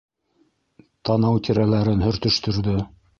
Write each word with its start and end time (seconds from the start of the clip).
Танау 1.09 1.37
тирәләрен 1.49 2.01
һөртөштөрҙө. 2.09 2.75